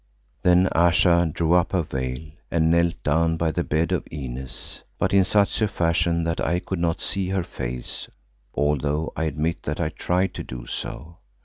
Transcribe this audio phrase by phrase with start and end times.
[0.41, 5.13] Then Ayesha drew up her veil, and knelt down by the bed of Inez, but
[5.13, 8.07] in such a fashion that I could not see her face
[8.55, 11.17] although I admit that I tried to do so.